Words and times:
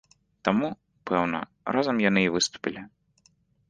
Таму, 0.47 0.69
пэўна, 1.11 1.43
разам 1.79 2.03
яны 2.09 2.21
і 2.27 2.35
выступілі. 2.39 2.81